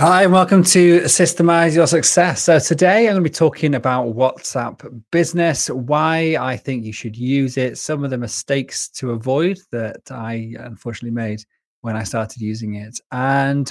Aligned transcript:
Hi, 0.00 0.22
and 0.22 0.32
welcome 0.32 0.64
to 0.64 1.02
Systemize 1.02 1.74
Your 1.74 1.86
Success. 1.86 2.40
So, 2.40 2.58
today 2.58 3.00
I'm 3.00 3.12
going 3.12 3.16
to 3.16 3.20
be 3.20 3.28
talking 3.28 3.74
about 3.74 4.16
WhatsApp 4.16 4.80
business, 5.10 5.68
why 5.68 6.38
I 6.40 6.56
think 6.56 6.86
you 6.86 6.92
should 6.94 7.14
use 7.14 7.58
it, 7.58 7.76
some 7.76 8.02
of 8.02 8.08
the 8.08 8.16
mistakes 8.16 8.88
to 8.92 9.10
avoid 9.10 9.58
that 9.72 10.00
I 10.10 10.54
unfortunately 10.58 11.10
made 11.10 11.44
when 11.82 11.98
I 11.98 12.04
started 12.04 12.40
using 12.40 12.76
it, 12.76 12.98
and 13.12 13.70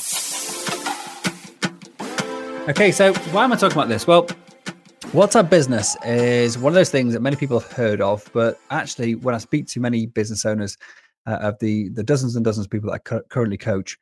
Okay, 2.69 2.91
so 2.91 3.11
why 3.31 3.43
am 3.43 3.51
I 3.51 3.55
talking 3.55 3.75
about 3.75 3.89
this? 3.89 4.05
Well, 4.05 4.27
WhatsApp 5.13 5.49
business 5.49 5.97
is 6.05 6.59
one 6.59 6.69
of 6.69 6.75
those 6.75 6.91
things 6.91 7.11
that 7.13 7.19
many 7.19 7.35
people 7.35 7.59
have 7.59 7.71
heard 7.71 8.01
of, 8.01 8.29
but 8.33 8.59
actually, 8.69 9.15
when 9.15 9.33
I 9.33 9.39
speak 9.39 9.65
to 9.69 9.79
many 9.79 10.05
business 10.05 10.45
owners 10.45 10.77
uh, 11.25 11.39
of 11.41 11.57
the 11.57 11.89
the 11.89 12.03
dozens 12.03 12.35
and 12.35 12.45
dozens 12.45 12.67
of 12.67 12.69
people 12.69 12.91
that 12.91 12.95
I 12.95 12.99
cu- 12.99 13.23
currently 13.29 13.57
coach, 13.57 13.97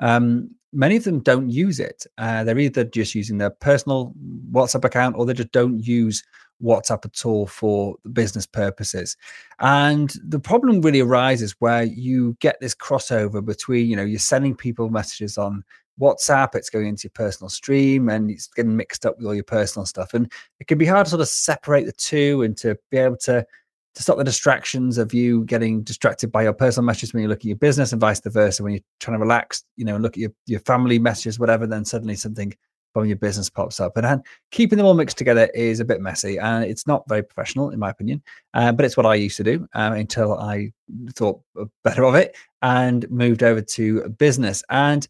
um, 0.00 0.50
many 0.72 0.96
of 0.96 1.04
them 1.04 1.20
don't 1.20 1.50
use 1.50 1.78
it. 1.78 2.04
Uh, 2.18 2.42
they're 2.42 2.58
either 2.58 2.82
just 2.82 3.14
using 3.14 3.38
their 3.38 3.50
personal 3.50 4.12
WhatsApp 4.50 4.84
account 4.84 5.14
or 5.16 5.24
they 5.24 5.32
just 5.32 5.52
don't 5.52 5.78
use 5.78 6.24
WhatsApp 6.60 7.04
at 7.04 7.24
all 7.24 7.46
for 7.46 7.94
business 8.12 8.44
purposes. 8.44 9.16
And 9.60 10.12
the 10.24 10.40
problem 10.40 10.80
really 10.80 11.00
arises 11.00 11.54
where 11.60 11.84
you 11.84 12.36
get 12.40 12.58
this 12.60 12.74
crossover 12.74 13.42
between, 13.44 13.86
you 13.86 13.94
know, 13.94 14.04
you're 14.04 14.18
sending 14.18 14.56
people 14.56 14.90
messages 14.90 15.38
on 15.38 15.62
WhatsApp, 15.98 16.54
it's 16.54 16.70
going 16.70 16.88
into 16.88 17.04
your 17.04 17.12
personal 17.14 17.48
stream 17.48 18.08
and 18.08 18.30
it's 18.30 18.48
getting 18.48 18.76
mixed 18.76 19.06
up 19.06 19.16
with 19.18 19.26
all 19.26 19.34
your 19.34 19.44
personal 19.44 19.86
stuff. 19.86 20.14
And 20.14 20.30
it 20.58 20.66
can 20.66 20.78
be 20.78 20.86
hard 20.86 21.06
to 21.06 21.10
sort 21.10 21.22
of 21.22 21.28
separate 21.28 21.86
the 21.86 21.92
two 21.92 22.42
and 22.42 22.56
to 22.58 22.76
be 22.90 22.98
able 22.98 23.16
to 23.18 23.46
to 23.94 24.02
stop 24.02 24.18
the 24.18 24.24
distractions 24.24 24.98
of 24.98 25.12
you 25.12 25.44
getting 25.46 25.82
distracted 25.82 26.30
by 26.30 26.44
your 26.44 26.52
personal 26.52 26.84
messages 26.84 27.12
when 27.12 27.22
you 27.22 27.28
look 27.28 27.40
at 27.40 27.44
your 27.46 27.56
business 27.56 27.92
and 27.92 28.00
vice 28.00 28.20
versa. 28.24 28.62
When 28.62 28.72
you're 28.72 28.82
trying 29.00 29.16
to 29.16 29.20
relax, 29.20 29.64
you 29.76 29.84
know, 29.84 29.94
and 29.96 30.02
look 30.02 30.14
at 30.14 30.20
your, 30.20 30.30
your 30.46 30.60
family 30.60 30.98
messages, 30.98 31.40
whatever, 31.40 31.66
then 31.66 31.84
suddenly 31.84 32.14
something 32.14 32.54
from 32.92 33.06
your 33.06 33.16
business 33.16 33.50
pops 33.50 33.80
up. 33.80 33.96
And, 33.96 34.06
and 34.06 34.22
keeping 34.50 34.76
them 34.76 34.86
all 34.86 34.94
mixed 34.94 35.18
together 35.18 35.46
is 35.54 35.80
a 35.80 35.84
bit 35.84 36.00
messy 36.00 36.38
and 36.38 36.64
it's 36.64 36.86
not 36.86 37.08
very 37.08 37.22
professional, 37.22 37.70
in 37.70 37.78
my 37.78 37.90
opinion. 37.90 38.22
Uh, 38.54 38.72
but 38.72 38.84
it's 38.84 38.96
what 38.96 39.06
I 39.06 39.14
used 39.14 39.36
to 39.38 39.44
do 39.44 39.66
uh, 39.74 39.92
until 39.94 40.38
I 40.38 40.72
thought 41.14 41.40
better 41.84 42.04
of 42.04 42.14
it 42.14 42.36
and 42.62 43.10
moved 43.10 43.42
over 43.42 43.60
to 43.60 44.08
business. 44.10 44.62
And 44.70 45.06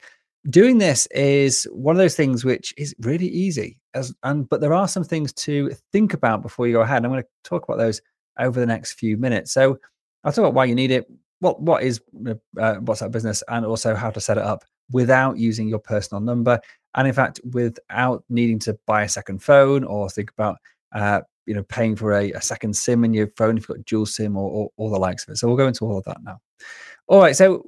doing 0.49 0.79
this 0.79 1.07
is 1.07 1.65
one 1.73 1.95
of 1.95 1.99
those 1.99 2.17
things 2.17 2.45
which 2.45 2.73
is 2.79 2.95
really 3.01 3.29
easy 3.29 3.79
as 3.95 4.15
and 4.23 4.49
but 4.49 4.63
there 4.63 4.73
are 4.73 4.89
some 4.89 5.05
things 5.05 5.33
to 5.35 5.71
think 5.93 6.15
about 6.15 6.41
before 6.41 6.67
you 6.67 6.73
go 6.73 6.81
ahead 6.81 6.99
and 6.99 7.07
i'm 7.07 7.13
going 7.13 7.23
to 7.23 7.29
talk 7.45 7.65
about 7.65 7.77
those 7.77 8.01
over 8.41 8.59
the 8.59 8.67
next 8.67 8.95
few 8.95 9.17
minutes. 9.17 9.53
So 9.53 9.79
i'll 10.25 10.33
talk 10.33 10.43
about 10.43 10.55
why 10.55 10.65
you 10.67 10.75
need 10.75 10.91
it 10.91 11.07
what 11.39 11.61
what 11.63 11.83
is 11.83 12.01
uh, 12.27 12.35
whatsapp 12.81 13.11
business 13.11 13.43
and 13.49 13.65
also 13.65 13.95
how 13.95 14.11
to 14.11 14.21
set 14.21 14.37
it 14.37 14.45
up 14.45 14.65
without 14.91 15.39
using 15.39 15.69
your 15.69 15.79
personal 15.79 16.21
number 16.21 16.61
and 16.95 17.09
in 17.09 17.15
fact 17.15 17.41
without 17.53 18.25
needing 18.29 18.59
to 18.59 18.79
buy 18.87 19.03
a 19.03 19.09
second 19.09 19.43
phone 19.43 19.85
or 19.85 20.11
think 20.11 20.31
about 20.33 20.57
uh, 20.95 21.21
you 21.47 21.55
know 21.55 21.63
paying 21.65 21.97
for 21.97 22.13
a, 22.13 22.33
a, 22.33 22.43
second 22.43 22.77
sim 22.77 23.05
in 23.05 23.15
your 23.15 23.29
phone 23.39 23.57
if 23.57 23.63
you've 23.63 23.77
got 23.77 23.87
dual 23.87 24.05
sim 24.05 24.37
or 24.37 24.71
all 24.77 24.91
the 24.91 24.99
likes 24.99 25.23
of 25.25 25.33
it. 25.33 25.37
So 25.37 25.47
we'll 25.47 25.57
go 25.57 25.69
into 25.69 25.87
all 25.87 25.99
of 25.99 26.05
that 26.05 26.23
now. 26.23 26.41
All 27.07 27.21
right 27.21 27.37
so 27.37 27.65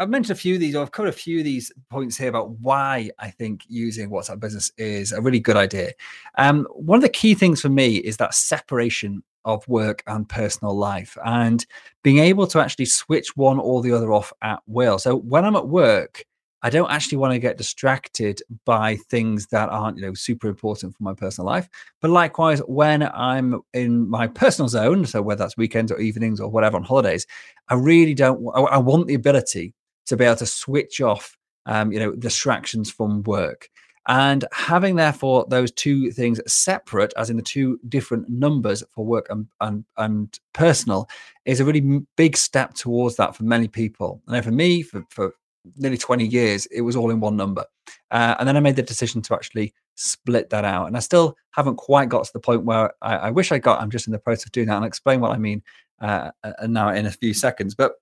I've 0.00 0.08
mentioned 0.08 0.38
a 0.38 0.40
few 0.40 0.54
of 0.54 0.60
these, 0.60 0.74
or 0.74 0.80
I've 0.80 0.92
covered 0.92 1.10
a 1.10 1.12
few 1.12 1.38
of 1.38 1.44
these 1.44 1.70
points 1.90 2.16
here 2.16 2.30
about 2.30 2.58
why 2.60 3.10
I 3.18 3.30
think 3.30 3.64
using 3.68 4.08
WhatsApp 4.08 4.40
Business 4.40 4.72
is 4.78 5.12
a 5.12 5.20
really 5.20 5.40
good 5.40 5.58
idea. 5.58 5.92
Um, 6.38 6.66
one 6.70 6.96
of 6.96 7.02
the 7.02 7.10
key 7.10 7.34
things 7.34 7.60
for 7.60 7.68
me 7.68 7.96
is 7.96 8.16
that 8.16 8.32
separation 8.32 9.22
of 9.44 9.66
work 9.68 10.02
and 10.06 10.26
personal 10.26 10.74
life 10.74 11.18
and 11.26 11.66
being 12.02 12.16
able 12.16 12.46
to 12.46 12.60
actually 12.60 12.86
switch 12.86 13.36
one 13.36 13.58
or 13.58 13.82
the 13.82 13.92
other 13.92 14.10
off 14.10 14.32
at 14.40 14.60
will. 14.66 14.98
So 14.98 15.16
when 15.16 15.44
I'm 15.44 15.56
at 15.56 15.68
work, 15.68 16.24
I 16.62 16.70
don't 16.70 16.90
actually 16.90 17.18
want 17.18 17.34
to 17.34 17.38
get 17.38 17.58
distracted 17.58 18.42
by 18.64 18.96
things 18.96 19.48
that 19.48 19.68
aren't, 19.68 19.98
you 19.98 20.02
know, 20.02 20.14
super 20.14 20.48
important 20.48 20.96
for 20.96 21.02
my 21.02 21.14
personal 21.14 21.46
life. 21.46 21.68
But 22.00 22.10
likewise, 22.10 22.60
when 22.60 23.02
I'm 23.02 23.60
in 23.74 24.08
my 24.08 24.26
personal 24.28 24.68
zone, 24.68 25.04
so 25.04 25.20
whether 25.20 25.44
that's 25.44 25.58
weekends 25.58 25.92
or 25.92 26.00
evenings 26.00 26.40
or 26.40 26.50
whatever 26.50 26.76
on 26.76 26.84
holidays, 26.84 27.26
I 27.68 27.74
really 27.74 28.14
don't. 28.14 28.46
I 28.54 28.78
want 28.78 29.06
the 29.06 29.14
ability 29.14 29.74
to 30.10 30.16
be 30.16 30.24
able 30.24 30.36
to 30.36 30.46
switch 30.46 31.00
off, 31.00 31.38
um, 31.66 31.92
you 31.92 31.98
know, 32.00 32.12
distractions 32.12 32.90
from 32.90 33.22
work. 33.22 33.68
And 34.08 34.44
having 34.52 34.96
therefore 34.96 35.46
those 35.48 35.70
two 35.70 36.10
things 36.10 36.40
separate, 36.52 37.14
as 37.16 37.30
in 37.30 37.36
the 37.36 37.42
two 37.42 37.78
different 37.88 38.28
numbers 38.28 38.82
for 38.90 39.06
work 39.06 39.28
and, 39.30 39.46
and, 39.60 39.84
and 39.96 40.36
personal, 40.52 41.08
is 41.44 41.60
a 41.60 41.64
really 41.64 42.00
big 42.16 42.36
step 42.36 42.74
towards 42.74 43.16
that 43.16 43.36
for 43.36 43.44
many 43.44 43.68
people. 43.68 44.20
And 44.26 44.44
for 44.44 44.50
me, 44.50 44.82
for, 44.82 45.04
for 45.10 45.32
nearly 45.76 45.98
20 45.98 46.26
years, 46.26 46.66
it 46.66 46.80
was 46.80 46.96
all 46.96 47.10
in 47.10 47.20
one 47.20 47.36
number. 47.36 47.64
Uh, 48.10 48.34
and 48.40 48.48
then 48.48 48.56
I 48.56 48.60
made 48.60 48.74
the 48.74 48.82
decision 48.82 49.22
to 49.22 49.34
actually 49.34 49.72
split 49.94 50.50
that 50.50 50.64
out. 50.64 50.88
And 50.88 50.96
I 50.96 51.00
still 51.00 51.36
haven't 51.52 51.76
quite 51.76 52.08
got 52.08 52.24
to 52.24 52.32
the 52.32 52.40
point 52.40 52.64
where 52.64 52.92
I, 53.02 53.16
I 53.16 53.30
wish 53.30 53.52
I 53.52 53.58
got. 53.58 53.80
I'm 53.80 53.90
just 53.90 54.08
in 54.08 54.12
the 54.12 54.18
process 54.18 54.46
of 54.46 54.52
doing 54.52 54.66
that. 54.66 54.74
And 54.74 54.84
I'll 54.84 54.88
explain 54.88 55.20
what 55.20 55.30
I 55.30 55.38
mean 55.38 55.62
uh, 56.00 56.32
now 56.66 56.88
in 56.88 57.06
a 57.06 57.12
few 57.12 57.32
seconds. 57.32 57.76
But 57.76 57.92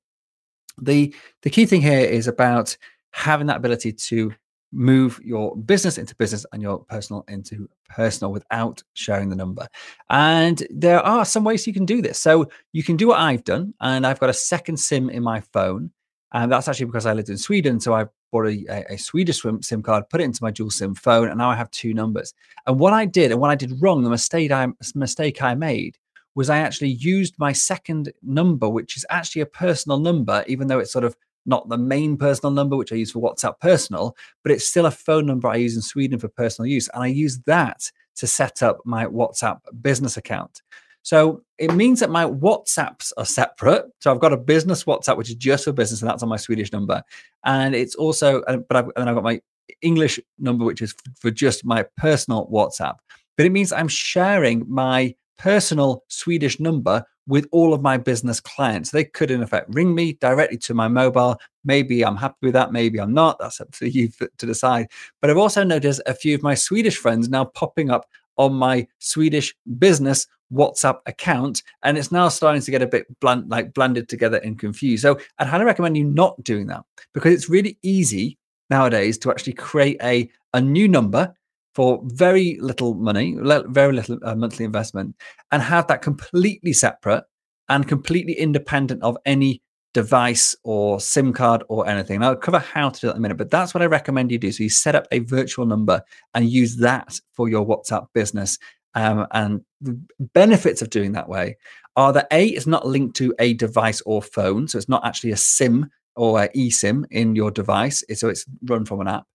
the 0.81 1.15
the 1.43 1.51
key 1.51 1.67
thing 1.67 1.81
here 1.81 2.01
is 2.01 2.29
about 2.29 2.77
having 3.13 3.47
that 3.49 3.57
ability 3.57 3.93
to 3.93 4.33
move 4.73 5.19
your 5.25 5.57
business 5.57 5.97
into 5.97 6.15
business 6.17 6.45
and 6.53 6.61
your 6.61 6.81
personal 6.81 7.25
into 7.29 7.69
personal 7.89 8.33
without 8.33 8.83
sharing 8.95 9.29
the 9.29 9.37
number. 9.37 9.67
And 10.11 10.67
there 10.71 11.01
are 11.01 11.25
some 11.25 11.45
ways 11.45 11.67
you 11.67 11.73
can 11.73 11.87
do 11.87 12.03
this. 12.03 12.19
So 12.19 12.51
you 12.73 12.83
can 12.83 12.97
do 12.97 13.09
what 13.09 13.21
I've 13.21 13.45
done, 13.45 13.75
and 13.81 14.07
I've 14.07 14.21
got 14.21 14.31
a 14.31 14.35
second 14.35 14.79
SIM 14.79 15.11
in 15.11 15.23
my 15.23 15.41
phone. 15.41 15.91
And 16.33 16.53
that's 16.53 16.69
actually 16.69 16.87
because 16.87 17.07
I 17.07 17.15
lived 17.15 17.31
in 17.31 17.39
Sweden. 17.39 17.81
So 17.81 17.95
I 17.95 18.05
bought 18.31 18.47
a, 18.47 18.93
a, 18.93 18.99
Swedish 18.99 19.41
SIM 19.63 19.83
card, 19.83 20.05
put 20.11 20.21
it 20.21 20.25
into 20.25 20.43
my 20.43 20.51
dual 20.51 20.71
SIM 20.71 20.95
phone, 20.95 21.29
and 21.29 21.39
now 21.39 21.49
I 21.49 21.57
have 21.57 21.71
two 21.71 21.95
numbers. 21.95 22.35
And 22.67 22.79
what 22.79 22.93
I 22.93 23.07
did 23.07 23.33
and 23.33 23.41
what 23.41 23.51
I 23.51 23.55
did 23.55 23.81
wrong, 23.81 24.05
the 24.05 24.11
mistake 24.11 24.51
I 24.51 24.67
mistake 24.95 25.41
I 25.43 25.55
made 25.55 25.97
was 26.39 26.49
I 26.49 26.59
actually 26.59 26.91
used 26.91 27.35
my 27.37 27.53
second 27.53 28.13
number, 28.23 28.69
which 28.69 28.97
is 28.97 29.05
actually 29.11 29.43
a 29.43 29.47
personal 29.47 29.99
number, 29.99 30.45
even 30.47 30.69
though 30.69 30.79
it's 30.79 30.93
sort 30.93 31.05
of 31.05 31.17
not 31.47 31.69
the 31.69 31.77
main 31.77 32.17
personal 32.17 32.53
number, 32.53 32.77
which 32.77 32.93
I 32.93 32.95
use 32.95 33.11
for 33.11 33.21
WhatsApp 33.21 33.59
personal, 33.59 34.15
but 34.45 34.53
it's 34.53 34.65
still 34.65 34.87
a 34.87 34.93
phone 34.93 35.27
number 35.27 35.49
I 35.49 35.57
use 35.57 35.75
in 35.75 35.83
Sweden 35.83 36.21
for 36.21 36.29
personal 36.29 36.69
use. 36.69 36.89
And 36.95 37.03
I 37.03 37.09
use 37.09 37.41
that 37.47 37.91
to 38.17 38.29
set 38.29 38.63
up 38.63 38.79
my 38.85 39.07
WhatsApp 39.07 39.59
business 39.83 40.17
account. 40.17 40.63
So 41.03 41.43
it 41.59 41.75
means 41.75 41.99
that 41.99 42.11
my 42.11 42.25
WhatsApps 42.27 43.13
are 43.17 43.25
separate. 43.25 43.87
So 43.99 44.13
I've 44.13 44.21
got 44.21 44.33
a 44.33 44.37
business 44.37 44.85
WhatsApp, 44.85 45.17
which 45.17 45.31
is 45.31 45.35
just 45.35 45.65
for 45.65 45.73
business, 45.73 46.03
and 46.03 46.09
that's 46.09 46.23
on 46.23 46.29
my 46.29 46.37
Swedish 46.37 46.71
number. 46.71 47.03
And 47.45 47.75
it's 47.75 47.97
also, 47.97 48.45
but 48.47 48.77
I've, 48.77 48.91
and 48.95 49.09
I've 49.09 49.17
got 49.17 49.25
my 49.25 49.41
English 49.83 50.21
number, 50.39 50.65
which 50.65 50.83
is 50.83 50.95
for 51.19 51.33
just 51.33 51.65
my 51.65 51.85
personal 51.97 52.47
WhatsApp. 52.47 52.95
But 53.37 53.47
it 53.47 53.51
means 53.51 53.73
I'm 53.73 53.89
sharing 53.89 54.65
my 54.69 55.17
personal 55.39 56.05
Swedish 56.09 56.61
number 56.61 57.05
with 57.27 57.47
all 57.53 57.75
of 57.75 57.83
my 57.83 57.97
business 57.97 58.41
clients. 58.41 58.91
They 58.91 59.05
could, 59.05 59.31
in 59.31 59.43
effect, 59.43 59.73
ring 59.75 59.95
me 59.95 60.15
directly 60.15 60.59
to 60.59 60.75
my 60.75 60.89
mobile. 60.89 61.39
Maybe 61.65 62.05
I'm 62.05 62.17
happy 62.17 62.39
with 62.43 62.55
that. 62.55 62.73
Maybe 62.73 63.01
I'm 63.01 63.13
not. 63.13 63.39
That's 63.39 63.61
up 63.61 63.71
to 63.73 63.89
you 63.91 64.09
to 64.09 64.47
decide. 64.47 64.89
But 65.21 65.31
I've 65.31 65.37
also 65.37 65.63
noticed 65.65 66.01
a 66.07 66.15
few 66.15 66.35
of 66.35 66.43
my 66.43 66.55
Swedish 66.55 66.97
friends 66.97 67.29
now 67.29 67.45
popping 67.45 67.91
up 67.91 68.07
on 68.37 68.55
my 68.55 68.87
Swedish 68.99 69.55
business 69.79 70.27
WhatsApp 70.53 71.01
account, 71.07 71.63
and 71.83 71.99
it's 71.99 72.11
now 72.11 72.29
starting 72.29 72.63
to 72.63 72.71
get 72.71 72.81
a 72.81 72.87
bit 72.87 73.07
bland, 73.21 73.51
like 73.51 73.75
blended 73.75 74.09
together 74.09 74.39
and 74.39 74.59
confused. 74.59 75.03
So 75.03 75.19
I'd 75.39 75.47
highly 75.47 75.67
recommend 75.67 75.97
you 75.97 76.05
not 76.05 76.43
doing 76.43 76.67
that 76.69 76.85
because 77.13 77.35
it's 77.35 77.51
really 77.51 77.79
easy 77.83 78.39
nowadays 78.71 79.19
to 79.19 79.31
actually 79.31 79.55
create 79.55 79.99
a 80.03 80.31
a 80.55 80.61
new 80.61 80.89
number 80.89 81.35
for 81.79 82.01
very 82.07 82.59
little 82.61 82.95
money, 82.95 83.37
very 83.69 83.93
little 83.93 84.19
uh, 84.25 84.35
monthly 84.35 84.65
investment, 84.65 85.15
and 85.53 85.63
have 85.63 85.87
that 85.87 86.03
completely 86.03 86.73
separate 86.73 87.23
and 87.69 87.87
completely 87.87 88.33
independent 88.33 89.01
of 89.05 89.17
any 89.25 89.63
device 89.95 90.57
or 90.65 90.99
SIM 90.99 91.33
card 91.33 91.63
or 91.69 91.87
anything. 91.87 92.17
And 92.17 92.25
I'll 92.25 92.35
cover 92.35 92.59
how 92.59 92.89
to 92.89 93.01
do 93.01 93.07
that 93.07 93.13
in 93.13 93.19
a 93.19 93.21
minute, 93.21 93.37
but 93.37 93.53
that's 93.53 93.75
what 93.75 93.83
I 93.83 93.87
recommend 93.87 94.33
you 94.33 94.39
do. 94.39 94.51
So 94.51 94.65
you 94.65 94.71
set 94.71 94.97
up 94.97 95.07
a 95.13 95.21
virtual 95.21 95.67
number 95.67 96.03
and 96.35 96.51
use 96.51 96.79
that 96.79 97.17
for 97.33 97.49
your 97.49 97.65
WhatsApp 97.65 98.09
business. 98.13 98.59
Um, 98.95 99.29
and 99.31 99.61
the 99.81 99.97
benefits 100.35 100.83
of 100.83 100.91
doing 100.91 101.13
that 101.13 101.29
way 101.29 101.59
are 101.95 102.13
that 102.13 102.27
A, 102.33 102.49
it's 102.49 102.67
not 102.67 102.89
linked 102.89 103.15
to 103.19 103.33
a 103.39 103.55
device 103.55 104.01
or 104.05 104.21
phone. 104.21 104.67
So 104.67 104.79
it's 104.79 104.89
not 104.89 105.07
actually 105.07 105.31
a 105.31 105.37
SIM 105.37 105.89
or 106.17 106.41
eSIM 106.57 107.05
in 107.13 107.37
your 107.37 107.53
device. 107.53 108.03
So 108.15 108.29
it's 108.31 108.47
run 108.65 108.85
from 108.85 109.01
an 109.01 109.07
app. 109.07 109.27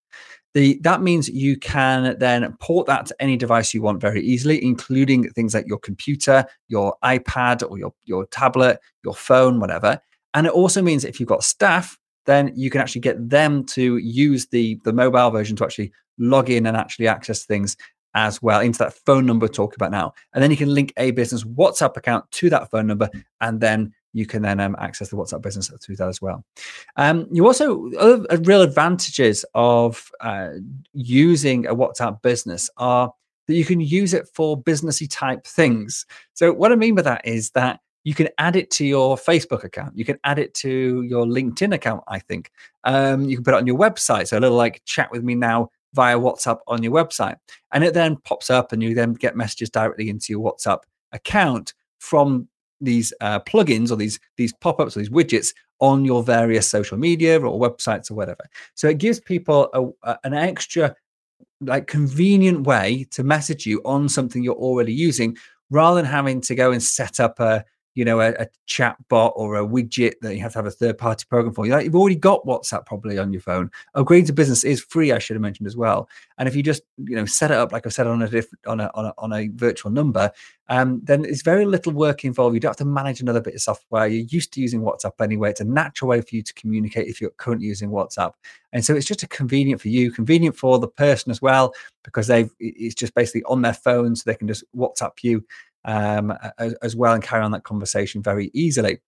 The, 0.54 0.80
that 0.84 1.02
means 1.02 1.30
you 1.30 1.58
can 1.58 2.18
then 2.20 2.56
port 2.60 2.86
that 2.88 3.08
to 3.08 3.16
any 3.20 3.38
device 3.38 3.74
you 3.74 3.82
want 3.82 4.00
very 4.00 4.22
easily, 4.22 4.64
including 4.64 5.30
things 5.32 5.54
like 5.56 5.68
your 5.68 5.80
computer, 5.80 6.46
your 6.68 6.96
iPad, 7.04 7.70
or 7.70 7.80
your, 7.80 7.94
your 8.04 8.28
tablet, 8.28 8.80
your 9.04 9.16
phone, 9.16 9.60
whatever. 9.60 10.00
And 10.36 10.46
it 10.46 10.54
also 10.54 10.82
means 10.82 11.06
if 11.06 11.20
you've 11.20 11.30
got 11.30 11.44
staff, 11.44 11.98
then 12.26 12.52
you 12.56 12.70
can 12.70 12.82
actually 12.82 13.02
get 13.02 13.30
them 13.30 13.66
to 13.66 13.98
use 13.98 14.48
the, 14.48 14.80
the 14.84 14.94
mobile 14.94 15.32
version 15.32 15.56
to 15.58 15.64
actually 15.64 15.92
log 16.20 16.50
in 16.50 16.66
and 16.68 16.78
actually 16.78 17.08
access 17.08 17.46
things 17.46 17.76
as 18.16 18.42
well 18.42 18.62
into 18.62 18.80
that 18.80 18.94
phone 18.94 19.26
number 19.26 19.48
talk 19.48 19.76
about 19.76 19.92
now. 19.92 20.14
And 20.34 20.44
then 20.44 20.52
you 20.52 20.58
can 20.58 20.74
link 20.74 20.94
a 20.98 21.12
business 21.12 21.44
WhatsApp 21.44 21.98
account 21.98 22.30
to 22.32 22.50
that 22.52 22.70
phone 22.70 22.88
number, 22.88 23.10
and 23.42 23.60
then 23.60 23.94
you 24.13 24.25
can 24.25 24.42
then 24.42 24.60
um, 24.60 24.75
access 24.80 25.10
the 25.10 25.15
WhatsApp 25.15 25.42
business 25.42 25.71
through 25.81 25.95
that 25.98 26.07
as 26.07 26.21
well. 26.21 26.44
Um, 26.95 27.27
you 27.31 27.45
also 27.45 27.92
other 27.94 28.25
uh, 28.30 28.38
real 28.44 28.62
advantages 28.62 29.44
of 29.54 30.10
uh, 30.21 30.50
using 30.94 31.65
a 31.65 31.75
WhatsApp 31.75 32.21
business 32.21 32.69
are 32.77 33.12
that 33.48 33.56
you 33.56 33.65
can 33.65 33.81
use 33.81 34.13
it 34.13 34.27
for 34.33 34.62
businessy 34.62 35.07
type 35.10 35.45
things. 35.45 36.06
So 36.33 36.54
what 36.54 36.71
I 36.71 36.75
mean 36.75 36.95
by 36.95 37.01
that 37.01 37.27
is 37.27 37.50
that 37.51 37.81
you 38.06 38.13
can 38.13 38.30
add 38.38 38.56
it 38.56 38.69
to 38.71 38.86
your 38.86 39.15
Facebook 39.15 39.63
account. 39.63 39.98
You 39.98 40.06
can 40.06 40.19
add 40.24 40.39
it 40.39 40.54
to 40.56 41.01
your 41.04 41.25
LinkedIn 41.25 41.74
account. 41.74 42.04
I 42.07 42.19
think 42.19 42.51
um, 42.83 43.25
you 43.25 43.38
can 43.38 43.44
put 43.44 43.54
it 43.54 43.57
on 43.57 43.68
your 43.68 43.77
website. 43.77 44.27
So 44.27 44.38
a 44.38 44.42
little 44.42 44.57
like 44.57 44.81
chat 44.86 45.12
with 45.12 45.24
me 45.24 45.36
now 45.36 45.69
via 45.94 46.18
WhatsApp 46.18 46.59
on 46.68 46.83
your 46.83 46.92
website. 46.92 47.36
And 47.71 47.83
it 47.83 47.94
then 47.94 48.18
pops 48.18 48.50
up 48.50 48.71
and 48.71 48.83
you 48.83 48.94
then 48.94 49.13
get 49.13 49.38
messages 49.38 49.69
directly 49.69 50.09
into 50.09 50.33
your 50.33 50.42
WhatsApp 50.42 50.80
account 51.12 51.74
from 52.00 52.50
these 52.83 53.13
uh, 53.21 53.39
plugins 53.41 53.91
or 53.91 53.95
these 53.95 54.19
these 54.38 54.53
pop-ups 54.53 54.95
or 54.95 55.00
these 55.00 55.09
widgets 55.09 55.53
on 55.80 56.06
your 56.06 56.24
various 56.24 56.68
social 56.68 56.97
media 56.97 57.39
or 57.39 57.59
websites 57.59 58.09
or 58.09 58.15
whatever. 58.15 58.44
So 58.75 58.88
it 58.88 59.00
gives 59.00 59.19
people 59.19 59.69
a, 59.74 60.09
a, 60.09 60.19
an 60.24 60.33
extra 60.33 60.95
like 61.62 61.88
convenient 61.88 62.65
way 62.65 63.06
to 63.12 63.24
message 63.24 63.65
you 63.65 63.81
on 63.85 64.09
something 64.09 64.44
you're 64.44 64.56
already 64.56 64.94
using 64.94 65.38
rather 65.69 66.01
than 66.01 66.06
having 66.09 66.41
to 66.41 66.56
go 66.56 66.71
and 66.71 66.81
set 66.81 67.19
up 67.19 67.39
a 67.39 67.65
you 67.95 68.06
know, 68.06 68.19
a, 68.19 68.31
a 68.34 68.48
chat 68.66 68.95
bot 69.10 69.34
or 69.36 69.56
a 69.56 69.66
widget 69.66 70.13
that 70.22 70.36
you 70.36 70.42
have 70.42 70.54
to 70.54 70.57
have 70.57 70.66
a 70.66 70.72
third 70.72 70.98
party 70.98 71.25
program 71.30 71.54
for. 71.54 71.68
Like 71.68 71.86
you've 71.86 71.95
already 71.95 72.16
got 72.16 72.45
WhatsApp 72.45 72.86
probably 72.86 73.18
on 73.19 73.31
your 73.31 73.42
phone. 73.42 73.69
Upgrading 73.95 74.28
to 74.28 74.34
business 74.34 74.63
is 74.63 74.81
free, 74.81 75.12
I 75.12 75.19
should 75.19 75.36
have 75.36 75.42
mentioned 75.42 75.68
as 75.68 75.78
well. 75.78 76.10
And 76.38 76.48
if 76.48 76.56
you 76.56 76.63
just, 76.63 76.84
you 76.98 77.16
know, 77.16 77.25
set 77.25 77.51
it 77.51 77.57
up, 77.57 77.72
like 77.72 77.86
I 77.86 77.90
said, 77.90 78.07
on 78.07 78.22
a 78.22 78.28
different, 78.28 78.66
on 78.66 78.80
a, 78.80 78.92
on 78.95 79.06
a, 79.06 79.13
on 79.18 79.34
a 79.34 79.48
virtual 79.50 79.92
number, 79.92 80.31
um, 80.69 81.01
then 81.04 81.25
it's 81.25 81.42
very 81.42 81.66
little 81.66 81.94
work 81.94 82.25
involved. 82.25 82.56
You 82.56 82.60
don't 82.60 82.69
have 82.69 82.78
to 82.78 82.86
manage 82.86 83.22
another 83.22 83.42
bit 83.42 83.54
of 83.54 83.62
software. 83.62 84.07
You're 84.07 84.25
used 84.30 84.54
to 84.54 84.62
using 84.62 84.81
WhatsApp 84.81 85.22
anyway. 85.22 85.51
It's 85.51 85.62
a 85.62 85.66
natural 85.66 86.10
way 86.10 86.22
for 86.22 86.36
you 86.36 86.42
to 86.42 86.54
communicate 86.54 87.07
if 87.07 87.22
you're 87.22 87.31
currently 87.31 87.68
using 87.68 87.90
WhatsApp. 87.90 88.34
And 88.72 88.84
so 88.84 88.95
it's 88.95 89.06
just 89.06 89.24
a 89.24 89.28
convenient 89.28 89.81
for 89.81 89.90
you, 89.90 90.12
convenient 90.12 90.56
for 90.56 90.80
the 90.80 90.88
person 90.88 91.31
as 91.31 91.42
well, 91.42 91.74
because 92.04 92.28
they've, 92.28 92.50
it's 92.60 92.95
just 92.95 93.13
basically 93.13 93.44
on 93.44 93.62
their 93.62 93.74
phone 93.74 94.16
so 94.16 94.24
they 94.25 94.36
can 94.36 94.48
just 94.48 94.63
WhatsApp 94.75 95.12
you 95.22 95.45
um, 95.85 96.33
as, 96.57 96.74
as 96.81 96.95
well 96.95 97.13
and 97.13 97.24
carry 97.24 97.44
on 97.44 97.51
that 97.51 97.63
conversation 97.63 98.21
very 98.21 98.51
easily. 98.53 99.00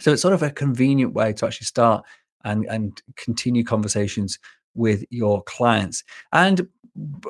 So 0.00 0.12
it's 0.12 0.22
sort 0.22 0.34
of 0.34 0.42
a 0.42 0.50
convenient 0.50 1.12
way 1.12 1.32
to 1.34 1.46
actually 1.46 1.66
start 1.66 2.04
and, 2.44 2.66
and 2.66 3.00
continue 3.16 3.64
conversations 3.64 4.38
with 4.74 5.04
your 5.10 5.42
clients. 5.42 6.02
And 6.32 6.66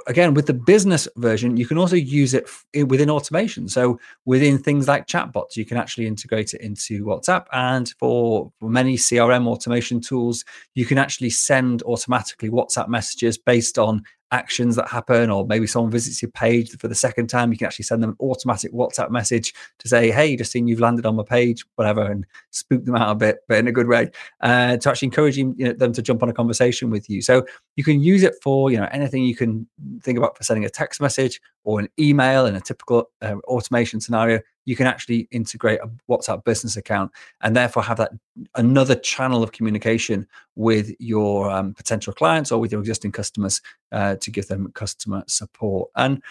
again, 0.07 0.35
with 0.35 0.47
the 0.47 0.55
business 0.55 1.07
version, 1.17 1.57
you 1.57 1.67
can 1.67 1.79
also 1.79 1.97
use 1.97 2.35
it 2.35 2.49
within 2.87 3.11
automation. 3.11 3.69
So 3.69 3.99
within 4.25 4.59
things 4.59 4.89
like 4.89 5.07
chatbots, 5.07 5.57
you 5.57 5.65
can 5.65 5.77
actually 5.77 6.07
integrate 6.07 6.55
it 6.55 6.61
into 6.61 7.05
WhatsApp. 7.05 7.47
And 7.53 7.89
for, 7.99 8.53
for 8.59 8.69
many 8.69 8.97
CRM 8.97 9.47
automation 9.47 10.01
tools, 10.01 10.45
you 10.75 10.85
can 10.85 10.99
actually 10.99 11.31
send 11.31 11.83
automatically 11.83 12.51
WhatsApp 12.51 12.89
messages 12.89 13.39
based 13.39 13.79
on 13.79 14.03
actions 14.33 14.77
that 14.77 14.89
happen, 14.89 15.31
or 15.31 15.47
maybe 15.47 15.67
someone 15.67 15.91
visits 15.93 16.21
your 16.23 16.31
page 16.33 16.77
for 16.79 16.89
the 16.89 16.95
second 16.95 17.29
time, 17.29 17.53
you 17.53 17.59
can 17.59 17.67
actually 17.67 17.85
send 17.85 18.03
them 18.03 18.11
an 18.11 18.17
automatic 18.21 18.73
WhatsApp 18.73 19.11
message 19.11 19.55
to 19.79 19.89
say, 19.89 20.11
"Hey, 20.11 20.37
just 20.37 20.51
seen 20.51 20.67
you've 20.67 20.81
landed 20.81 21.07
on 21.07 21.15
my 21.17 21.23
page," 21.23 21.65
whatever, 21.77 22.03
and 22.03 22.27
spook 22.51 22.85
them 22.85 22.97
out 22.97 23.11
a 23.11 23.15
bit, 23.15 23.39
but 23.49 23.59
in 23.59 23.69
a 23.69 23.73
good 23.73 23.89
way, 23.89 24.11
uh, 24.41 24.77
to 24.79 24.91
actually 24.91 25.07
encouraging 25.07 25.55
you 25.57 25.67
know, 25.67 25.73
them 25.73 25.93
to 25.93 26.03
jump 26.03 26.23
on 26.23 26.29
a 26.29 26.33
conversation 26.33 26.91
with 26.91 27.09
you. 27.09 27.23
So 27.23 27.47
you 27.77 27.85
can 27.85 28.03
use 28.03 28.23
it 28.23 28.35
for 28.43 28.71
you 28.71 28.79
know 28.79 28.89
anything 28.91 29.25
you 29.25 29.37
can 29.37 29.69
think 30.03 30.19
about 30.19 30.37
for 30.37 30.45
sending 30.45 30.65
a 30.65 30.71
text 30.71 31.01
message 31.01 31.41
or 31.65 31.79
an 31.79 31.89
email 31.99 32.47
in 32.47 32.57
a 32.57 32.61
typical 32.61 33.11
uh, 33.21 33.37
automation 33.45 34.01
scenario 34.01 34.41
you 34.65 34.77
can 34.77 34.87
actually 34.87 35.29
integrate 35.31 35.81
a 35.83 35.91
WhatsApp 36.11 36.45
business 36.45 36.77
account 36.77 37.11
and 37.41 37.57
therefore 37.57 37.83
have 37.83 37.97
that 37.99 38.13
another 38.55 38.95
channel 38.95 39.43
of 39.43 39.53
communication 39.53 40.27
with 40.57 40.93
your 40.99 41.51
um, 41.51 41.75
potential 41.75 42.13
clients 42.13 42.53
or 42.53 42.61
with 42.61 42.73
your 42.73 42.81
existing 42.81 43.13
customers 43.13 43.61
uh, 43.93 44.17
to 44.17 44.31
give 44.31 44.49
them 44.49 44.71
customer 44.75 45.25
support. 45.27 45.91
And 45.97 46.23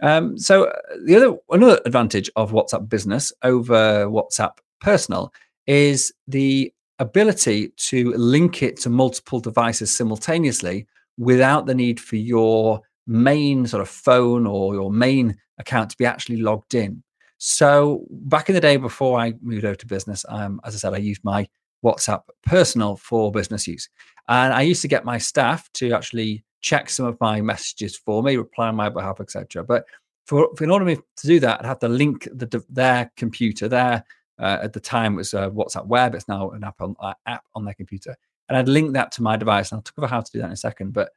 um, 0.00 0.38
so 0.38 0.64
uh, 0.64 0.76
the 1.04 1.16
other 1.16 1.36
another 1.50 1.80
advantage 1.84 2.30
of 2.36 2.52
WhatsApp 2.52 2.88
Business 2.88 3.32
over 3.42 4.06
WhatsApp 4.06 4.58
Personal 4.80 5.32
is 5.66 6.12
the 6.26 6.72
ability 6.98 7.68
to 7.76 8.12
link 8.14 8.62
it 8.62 8.76
to 8.80 8.90
multiple 8.90 9.40
devices 9.40 9.90
simultaneously 9.90 10.86
without 11.16 11.66
the 11.66 11.74
need 11.74 12.00
for 12.00 12.16
your 12.16 12.80
main 13.06 13.66
sort 13.66 13.80
of 13.80 13.88
phone 13.88 14.46
or 14.46 14.74
your 14.74 14.90
main 14.90 15.36
account 15.58 15.90
to 15.90 15.96
be 15.96 16.06
actually 16.06 16.36
logged 16.36 16.74
in. 16.74 17.02
So 17.38 18.04
back 18.10 18.48
in 18.48 18.54
the 18.54 18.60
day 18.60 18.76
before 18.76 19.18
I 19.18 19.34
moved 19.40 19.64
over 19.64 19.76
to 19.76 19.86
business, 19.86 20.24
um, 20.28 20.60
as 20.64 20.74
I 20.74 20.78
said, 20.78 20.94
I 20.94 20.98
used 20.98 21.22
my 21.24 21.48
WhatsApp 21.84 22.22
personal 22.44 22.96
for 22.96 23.30
business 23.30 23.66
use, 23.66 23.88
and 24.28 24.52
I 24.52 24.62
used 24.62 24.82
to 24.82 24.88
get 24.88 25.04
my 25.04 25.18
staff 25.18 25.72
to 25.74 25.92
actually 25.92 26.44
check 26.60 26.90
some 26.90 27.06
of 27.06 27.16
my 27.20 27.40
messages 27.40 27.96
for 27.96 28.22
me, 28.22 28.36
reply 28.36 28.68
on 28.68 28.74
my 28.74 28.88
behalf, 28.88 29.20
etc. 29.20 29.62
But 29.62 29.86
for, 30.26 30.48
for, 30.56 30.64
in 30.64 30.70
order 30.70 30.96
to 30.96 31.26
do 31.26 31.38
that, 31.40 31.60
I'd 31.60 31.66
have 31.66 31.78
to 31.78 31.88
link 31.88 32.28
the, 32.32 32.62
their 32.68 33.10
computer. 33.16 33.68
Their 33.68 34.04
uh, 34.40 34.58
at 34.62 34.72
the 34.72 34.80
time 34.80 35.14
it 35.14 35.18
was 35.18 35.34
uh, 35.34 35.50
WhatsApp 35.50 35.86
Web. 35.86 36.14
It's 36.14 36.28
now 36.28 36.50
an 36.50 36.64
app 36.64 36.80
on 36.80 36.96
uh, 37.00 37.14
app 37.26 37.44
on 37.54 37.64
their 37.64 37.74
computer, 37.74 38.16
and 38.48 38.58
I'd 38.58 38.68
link 38.68 38.94
that 38.94 39.12
to 39.12 39.22
my 39.22 39.36
device. 39.36 39.70
And 39.70 39.78
I'll 39.78 39.82
talk 39.82 39.98
about 39.98 40.10
how 40.10 40.20
to 40.20 40.32
do 40.32 40.40
that 40.40 40.46
in 40.46 40.52
a 40.52 40.56
second. 40.56 40.92
But 40.92 41.10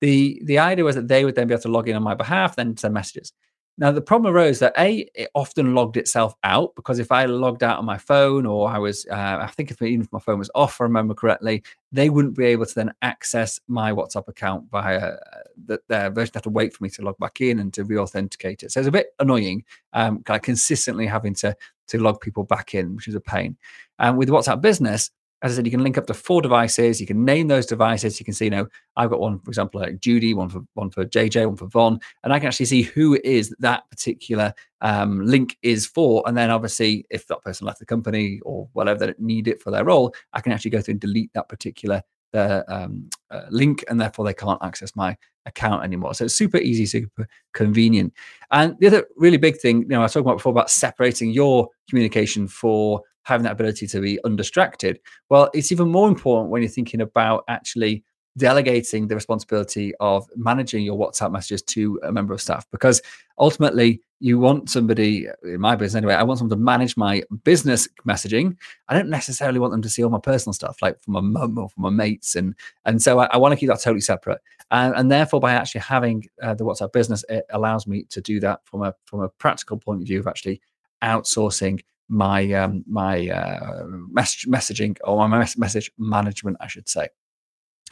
the 0.00 0.42
the 0.44 0.58
idea 0.58 0.84
was 0.84 0.96
that 0.96 1.06
they 1.06 1.24
would 1.24 1.36
then 1.36 1.46
be 1.46 1.54
able 1.54 1.62
to 1.62 1.68
log 1.68 1.88
in 1.88 1.94
on 1.94 2.02
my 2.02 2.14
behalf, 2.14 2.56
then 2.56 2.76
send 2.76 2.94
messages. 2.94 3.32
Now, 3.78 3.90
the 3.90 4.02
problem 4.02 4.34
arose 4.34 4.58
that 4.58 4.74
A, 4.76 5.08
it 5.14 5.30
often 5.34 5.74
logged 5.74 5.96
itself 5.96 6.34
out 6.44 6.74
because 6.76 6.98
if 6.98 7.10
I 7.10 7.24
logged 7.24 7.62
out 7.62 7.78
on 7.78 7.86
my 7.86 7.96
phone 7.96 8.44
or 8.44 8.68
I 8.68 8.78
was, 8.78 9.06
uh, 9.10 9.38
I 9.40 9.46
think 9.46 9.70
if 9.70 9.80
even 9.80 10.02
if 10.02 10.12
my 10.12 10.18
phone 10.18 10.38
was 10.38 10.50
off, 10.54 10.80
I 10.80 10.84
remember 10.84 11.14
correctly, 11.14 11.62
they 11.90 12.10
wouldn't 12.10 12.36
be 12.36 12.44
able 12.44 12.66
to 12.66 12.74
then 12.74 12.92
access 13.00 13.58
my 13.68 13.90
WhatsApp 13.92 14.28
account 14.28 14.70
via 14.70 14.98
uh, 14.98 15.16
the, 15.64 15.80
their 15.88 16.10
version. 16.10 16.32
Have 16.34 16.42
to 16.42 16.50
wait 16.50 16.74
for 16.74 16.84
me 16.84 16.90
to 16.90 17.02
log 17.02 17.16
back 17.18 17.40
in 17.40 17.58
and 17.58 17.72
to 17.72 17.84
re-authenticate 17.84 18.62
it. 18.62 18.72
So 18.72 18.80
it's 18.80 18.88
a 18.88 18.92
bit 18.92 19.14
annoying, 19.18 19.64
um, 19.94 20.22
kind 20.24 20.36
of 20.36 20.42
consistently 20.42 21.06
having 21.06 21.34
to 21.36 21.56
to 21.88 21.98
log 21.98 22.20
people 22.20 22.44
back 22.44 22.74
in, 22.74 22.94
which 22.94 23.08
is 23.08 23.14
a 23.14 23.20
pain. 23.20 23.56
And 23.98 24.16
with 24.16 24.28
WhatsApp 24.28 24.60
Business, 24.60 25.10
as 25.42 25.52
I 25.52 25.56
said, 25.56 25.66
you 25.66 25.70
can 25.70 25.82
link 25.82 25.96
up 25.96 26.06
to 26.06 26.14
four 26.14 26.42
devices. 26.42 27.00
You 27.00 27.06
can 27.06 27.24
name 27.24 27.48
those 27.48 27.64
devices. 27.64 28.20
You 28.20 28.24
can 28.24 28.34
see, 28.34 28.46
you 28.46 28.50
know, 28.50 28.66
I've 28.96 29.10
got 29.10 29.20
one, 29.20 29.38
for 29.40 29.50
example, 29.50 29.80
like 29.80 29.98
Judy, 30.00 30.34
one 30.34 30.50
for 30.50 30.62
one 30.74 30.90
for 30.90 31.04
JJ, 31.04 31.46
one 31.46 31.56
for 31.56 31.66
Von, 31.66 31.98
and 32.22 32.32
I 32.32 32.38
can 32.38 32.48
actually 32.48 32.66
see 32.66 32.82
who 32.82 33.14
it 33.14 33.24
is 33.24 33.54
that 33.58 33.88
particular 33.90 34.52
um, 34.82 35.24
link 35.24 35.56
is 35.62 35.86
for. 35.86 36.22
And 36.26 36.36
then, 36.36 36.50
obviously, 36.50 37.06
if 37.10 37.26
that 37.28 37.42
person 37.42 37.66
left 37.66 37.78
the 37.78 37.86
company 37.86 38.40
or 38.44 38.68
whatever 38.74 39.06
that 39.06 39.20
need 39.20 39.48
it 39.48 39.62
for 39.62 39.70
their 39.70 39.84
role, 39.84 40.14
I 40.32 40.40
can 40.40 40.52
actually 40.52 40.72
go 40.72 40.80
through 40.80 40.92
and 40.92 41.00
delete 41.00 41.32
that 41.32 41.48
particular 41.48 42.02
um, 42.34 43.08
uh, 43.30 43.42
link, 43.50 43.84
and 43.88 44.00
therefore 44.00 44.24
they 44.24 44.34
can't 44.34 44.62
access 44.62 44.94
my 44.94 45.16
account 45.46 45.84
anymore. 45.84 46.14
So 46.14 46.26
it's 46.26 46.34
super 46.34 46.58
easy, 46.58 46.86
super 46.86 47.26
convenient. 47.54 48.12
And 48.50 48.76
the 48.78 48.88
other 48.88 49.06
really 49.16 49.38
big 49.38 49.58
thing, 49.58 49.82
you 49.82 49.88
know, 49.88 50.00
I 50.00 50.02
was 50.02 50.12
talking 50.12 50.26
about 50.26 50.38
before 50.38 50.52
about 50.52 50.70
separating 50.70 51.30
your 51.30 51.68
communication 51.88 52.46
for 52.46 53.02
having 53.22 53.44
that 53.44 53.52
ability 53.52 53.86
to 53.86 54.00
be 54.00 54.18
undistracted. 54.24 55.00
Well, 55.28 55.50
it's 55.54 55.72
even 55.72 55.88
more 55.88 56.08
important 56.08 56.50
when 56.50 56.62
you're 56.62 56.70
thinking 56.70 57.00
about 57.00 57.44
actually 57.48 58.04
delegating 58.36 59.08
the 59.08 59.14
responsibility 59.14 59.92
of 60.00 60.26
managing 60.36 60.84
your 60.84 60.96
WhatsApp 60.96 61.32
messages 61.32 61.62
to 61.62 62.00
a 62.04 62.12
member 62.12 62.32
of 62.32 62.40
staff 62.40 62.64
because 62.70 63.02
ultimately 63.38 64.00
you 64.20 64.38
want 64.38 64.68
somebody 64.68 65.26
in 65.42 65.60
my 65.60 65.74
business 65.74 65.96
anyway. 65.96 66.14
I 66.14 66.22
want 66.22 66.38
someone 66.38 66.56
to 66.56 66.62
manage 66.62 66.96
my 66.96 67.22
business 67.44 67.88
messaging. 68.06 68.56
I 68.88 68.94
don't 68.94 69.08
necessarily 69.08 69.58
want 69.58 69.72
them 69.72 69.82
to 69.82 69.88
see 69.88 70.04
all 70.04 70.10
my 70.10 70.20
personal 70.20 70.52
stuff, 70.52 70.76
like 70.82 71.00
from 71.00 71.14
my 71.14 71.20
mum 71.20 71.58
or 71.58 71.70
from 71.70 71.82
my 71.82 71.90
mates, 71.90 72.36
and 72.36 72.54
and 72.84 73.00
so 73.00 73.18
I, 73.18 73.26
I 73.26 73.38
want 73.38 73.52
to 73.52 73.56
keep 73.56 73.70
that 73.70 73.80
totally 73.80 74.02
separate. 74.02 74.40
And, 74.70 74.94
and 74.94 75.10
therefore, 75.10 75.40
by 75.40 75.52
actually 75.52 75.80
having 75.80 76.26
uh, 76.42 76.54
the 76.54 76.64
WhatsApp 76.64 76.92
business, 76.92 77.24
it 77.30 77.44
allows 77.50 77.86
me 77.86 78.04
to 78.10 78.20
do 78.20 78.40
that 78.40 78.60
from 78.64 78.82
a 78.82 78.94
from 79.06 79.20
a 79.20 79.28
practical 79.28 79.78
point 79.78 80.02
of 80.02 80.06
view 80.06 80.20
of 80.20 80.26
actually 80.26 80.60
outsourcing 81.02 81.80
my 82.10 82.52
um, 82.52 82.84
my 82.86 83.28
uh, 83.28 83.84
messaging 84.14 84.98
or 85.04 85.26
my 85.28 85.46
message 85.56 85.90
management, 85.96 86.58
I 86.60 86.66
should 86.66 86.88
say. 86.88 87.08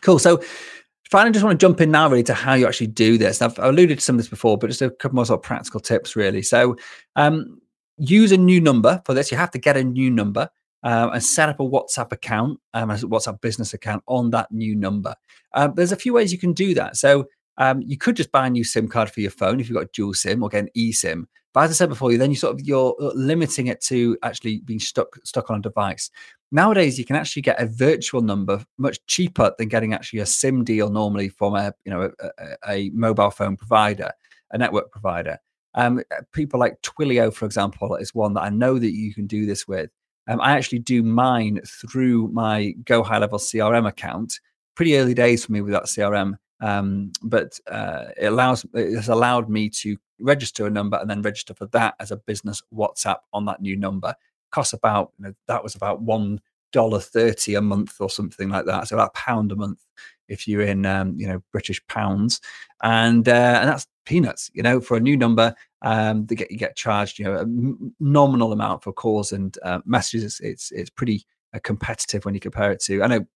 Cool. 0.03 0.19
So 0.19 0.43
finally, 1.11 1.33
just 1.33 1.45
want 1.45 1.59
to 1.59 1.67
jump 1.67 1.81
in 1.81 1.91
now 1.91 2.11
really 2.11 2.23
to 2.25 2.35
how 2.35 2.55
you 2.55 2.67
actually 2.67 2.89
do 2.89 3.17
this. 3.17 3.41
I've 3.41 3.59
alluded 3.59 3.99
to 3.99 4.05
some 4.05 4.17
of 4.17 4.19
this 4.19 4.29
before, 4.29 4.59
but 4.59 4.67
just 4.67 4.83
a 4.83 4.91
couple 4.91 5.17
more 5.17 5.25
sort 5.25 5.39
of 5.39 5.45
practical 5.45 5.81
tips 5.81 6.17
really. 6.17 6.43
So 6.43 6.77
um, 7.17 7.61
use 7.97 8.33
a 8.33 8.37
new 8.37 8.61
number 8.61 9.01
for 9.07 9.15
this. 9.15 9.31
You 9.31 9.39
have 9.39 9.53
to 9.53 9.59
get 9.59 9.77
a 9.77 9.85
new 9.85 10.11
number. 10.11 10.51
um, 10.83 11.11
and 11.13 11.23
set 11.23 11.49
up 11.49 11.61
a 11.61 11.65
WhatsApp 11.65 12.13
account, 12.13 12.61
um, 12.75 12.91
a 12.91 12.95
WhatsApp 12.95 13.41
business 13.41 13.75
account 13.75 14.03
on 14.07 14.31
that 14.31 14.51
new 14.53 14.77
number. 14.77 15.15
Um, 15.55 15.73
there's 15.75 15.93
a 15.93 15.97
few 15.97 16.13
ways 16.13 16.33
you 16.33 16.39
can 16.39 16.53
do 16.53 16.75
that. 16.75 16.97
So 16.97 17.27
um, 17.57 17.83
you 17.83 17.97
could 17.97 18.17
just 18.17 18.31
buy 18.31 18.47
a 18.47 18.51
new 18.51 18.65
SIM 18.65 18.89
card 18.89 19.11
for 19.11 19.21
your 19.21 19.31
phone 19.31 19.61
if 19.61 19.69
you've 19.69 19.79
got 19.79 19.93
dual 19.93 20.15
SIM 20.15 20.43
or 20.43 20.49
get 20.49 20.65
an 20.65 20.71
eSIM. 20.77 21.25
But 21.55 21.65
as 21.65 21.71
I 21.71 21.75
said 21.75 21.89
before, 21.89 22.13
you 22.13 22.19
then 22.19 22.31
you 22.31 22.37
sort 22.37 22.55
of 22.55 22.67
you're 22.67 22.95
uh, 23.01 23.13
limiting 23.15 23.69
it 23.69 23.81
to 23.83 24.17
actually 24.23 24.59
being 24.61 24.81
stuck 24.81 25.17
stuck 25.25 25.51
on 25.51 25.59
a 25.59 25.63
device. 25.63 26.11
Nowadays, 26.51 26.99
you 26.99 27.05
can 27.05 27.17
actually 27.17 27.43
get 27.43 27.61
a 27.61 27.67
virtual 27.67 28.23
number 28.23 28.65
much 28.79 29.05
cheaper 29.07 29.53
than 29.59 29.69
getting 29.69 29.93
actually 29.93 30.21
a 30.21 30.27
SIM 30.27 30.65
deal 30.65 30.89
normally 30.91 31.29
from 31.29 31.55
a 31.55 31.73
you 31.85 31.93
know 31.93 32.11
a, 32.21 32.57
a, 32.69 32.91
mobile 32.91 33.31
phone 33.31 33.57
provider, 33.57 34.11
a 34.51 34.59
network 34.59 34.91
provider. 34.91 35.39
Um, 35.75 36.03
people 36.33 36.59
like 36.59 36.81
Twilio, 36.83 37.33
for 37.33 37.45
example, 37.45 37.95
is 37.97 38.15
one 38.15 38.35
that 38.35 38.43
I 38.43 38.49
know 38.49 38.79
that 38.79 38.93
you 38.93 39.15
can 39.15 39.27
do 39.27 39.47
this 39.47 39.69
with. 39.69 39.91
Um, 40.27 40.41
I 40.41 40.53
actually 40.53 40.81
do 40.81 41.03
mine 41.03 41.61
through 41.67 42.29
my 42.29 42.73
Go 42.85 43.03
High 43.03 43.19
Level 43.19 43.39
CRM 43.39 43.87
account. 43.87 44.41
Pretty 44.75 44.97
early 44.97 45.15
days 45.15 45.45
for 45.45 45.53
me 45.53 45.61
with 45.61 45.73
that 45.73 45.85
CRM, 45.85 46.35
um, 46.61 47.13
but 47.23 47.59
uh, 47.71 48.07
it 48.17 48.27
allows 48.27 48.65
it 48.75 48.95
has 48.95 49.09
allowed 49.09 49.49
me 49.49 49.69
to 49.71 49.97
register 50.21 50.67
a 50.67 50.71
number 50.71 50.97
and 50.97 51.09
then 51.09 51.23
register 51.23 51.55
for 51.55 51.67
that 51.67 51.95
as 52.01 52.11
a 52.11 52.17
business 52.17 52.63
WhatsApp 52.75 53.19
on 53.33 53.45
that 53.47 53.61
new 53.61 53.77
number. 53.77 54.15
Costs 54.51 54.73
about 54.73 55.13
you 55.19 55.27
know, 55.27 55.35
that 55.47 55.63
was 55.63 55.75
about 55.75 56.01
one 56.01 56.41
dollar 56.73 57.01
thirty 57.01 57.55
a 57.55 57.61
month 57.61 58.01
or 58.01 58.11
something 58.11 58.49
like 58.49 58.67
that. 58.67 58.89
So 58.89 58.97
about 58.97 59.11
a 59.15 59.19
pound 59.19 59.53
a 59.53 59.57
month 59.57 59.85
if 60.29 60.47
you're 60.47 60.63
in 60.63 60.87
um, 60.87 61.15
you 61.19 61.27
know 61.27 61.43
British 61.53 61.85
pounds, 61.87 62.41
and 62.83 63.29
uh, 63.29 63.59
and 63.61 63.69
that's 63.69 63.87
peanuts. 64.05 64.51
You 64.55 64.63
know, 64.63 64.81
for 64.81 64.97
a 64.97 65.01
new 65.01 65.17
number, 65.17 65.55
um, 65.83 66.27
they 66.27 66.35
get 66.35 66.51
you 66.51 66.59
get 66.59 66.77
charged 66.77 67.19
you 67.19 67.25
know 67.25 67.37
a 67.37 67.47
nominal 68.01 68.53
amount 68.53 68.83
for 68.83 68.93
calls 68.93 69.33
and 69.33 69.57
uh, 69.63 69.81
messages. 69.85 70.41
It's 70.43 70.71
it's 70.71 70.91
pretty 70.91 71.27
competitive 71.63 72.25
when 72.25 72.35
you 72.35 72.41
compare 72.41 72.71
it 72.71 72.81
to. 72.81 73.03
I 73.03 73.07
know 73.07 73.27